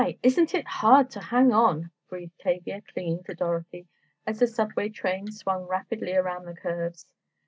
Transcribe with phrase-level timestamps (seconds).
[0.23, 3.85] Isn't it hard to hang on!" breathed Tavia, clinging to Dorothy,
[4.25, 7.05] as the subway train swung rapidly around the curves.